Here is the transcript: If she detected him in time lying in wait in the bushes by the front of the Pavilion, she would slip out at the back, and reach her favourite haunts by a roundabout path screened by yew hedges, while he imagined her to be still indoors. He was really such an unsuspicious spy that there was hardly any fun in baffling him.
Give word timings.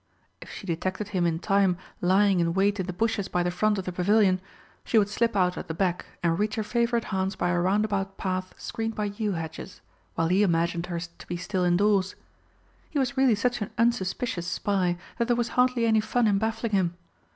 If 0.41 0.49
she 0.51 0.65
detected 0.65 1.09
him 1.09 1.27
in 1.27 1.37
time 1.37 1.77
lying 2.01 2.39
in 2.39 2.55
wait 2.55 2.79
in 2.79 2.87
the 2.87 2.91
bushes 2.91 3.27
by 3.27 3.43
the 3.43 3.51
front 3.51 3.77
of 3.77 3.85
the 3.85 3.91
Pavilion, 3.91 4.41
she 4.83 4.97
would 4.97 5.09
slip 5.09 5.35
out 5.35 5.59
at 5.59 5.67
the 5.67 5.75
back, 5.75 6.07
and 6.23 6.39
reach 6.39 6.55
her 6.55 6.63
favourite 6.63 7.03
haunts 7.13 7.35
by 7.35 7.49
a 7.49 7.59
roundabout 7.59 8.17
path 8.17 8.55
screened 8.59 8.95
by 8.95 9.05
yew 9.05 9.33
hedges, 9.33 9.79
while 10.15 10.29
he 10.29 10.41
imagined 10.41 10.87
her 10.87 10.99
to 10.99 11.27
be 11.27 11.37
still 11.37 11.63
indoors. 11.63 12.15
He 12.89 12.97
was 12.97 13.15
really 13.15 13.35
such 13.35 13.61
an 13.61 13.69
unsuspicious 13.77 14.47
spy 14.47 14.97
that 15.19 15.27
there 15.27 15.37
was 15.37 15.49
hardly 15.49 15.85
any 15.85 15.99
fun 16.01 16.25
in 16.25 16.39
baffling 16.39 16.71
him. 16.71 16.97